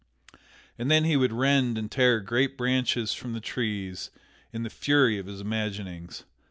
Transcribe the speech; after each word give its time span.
And 0.79 0.89
then 0.89 1.03
he 1.03 1.15
would 1.15 1.31
rend 1.31 1.77
and 1.77 1.91
tear 1.91 2.21
great 2.21 2.57
branches 2.57 3.13
from 3.13 3.33
the 3.33 3.39
trees 3.39 4.09
in 4.51 4.63
the 4.63 4.71
fury 4.71 5.19
of 5.19 5.27
his 5.27 5.41
imaginings. 5.41 6.23